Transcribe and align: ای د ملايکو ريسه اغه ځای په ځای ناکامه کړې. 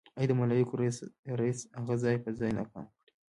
ای 0.17 0.25
د 0.29 0.31
ملايکو 0.41 0.75
ريسه 1.45 1.65
اغه 1.79 1.95
ځای 2.03 2.15
په 2.23 2.29
ځای 2.39 2.51
ناکامه 2.57 2.89
کړې. 2.99 3.11